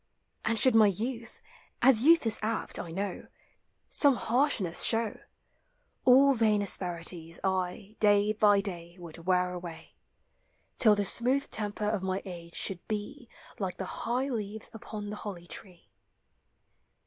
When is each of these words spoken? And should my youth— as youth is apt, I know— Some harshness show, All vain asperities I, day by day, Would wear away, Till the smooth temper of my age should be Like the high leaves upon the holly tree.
And 0.43 0.57
should 0.57 0.73
my 0.73 0.87
youth— 0.87 1.41
as 1.83 2.01
youth 2.01 2.25
is 2.25 2.39
apt, 2.41 2.79
I 2.79 2.89
know— 2.89 3.27
Some 3.91 4.15
harshness 4.15 4.81
show, 4.81 5.19
All 6.05 6.33
vain 6.33 6.63
asperities 6.63 7.39
I, 7.43 7.97
day 7.99 8.33
by 8.33 8.61
day, 8.61 8.97
Would 8.97 9.27
wear 9.27 9.53
away, 9.53 9.93
Till 10.79 10.95
the 10.95 11.05
smooth 11.05 11.51
temper 11.51 11.85
of 11.85 12.01
my 12.01 12.23
age 12.25 12.55
should 12.55 12.79
be 12.87 13.29
Like 13.59 13.77
the 13.77 13.85
high 14.01 14.27
leaves 14.29 14.71
upon 14.73 15.11
the 15.11 15.17
holly 15.17 15.45
tree. 15.45 15.91